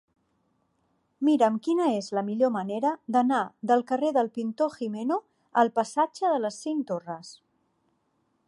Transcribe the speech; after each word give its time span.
Mira'm 1.27 1.59
quina 1.67 1.89
és 1.97 2.07
la 2.19 2.23
millor 2.31 2.53
manera 2.55 2.95
d'anar 3.17 3.43
del 3.73 3.85
carrer 3.93 4.11
del 4.17 4.33
Pintor 4.39 4.75
Gimeno 4.79 5.21
al 5.63 5.73
passatge 5.79 6.35
de 6.37 6.45
les 6.47 6.63
Cinc 6.67 6.87
Torres. 6.93 7.35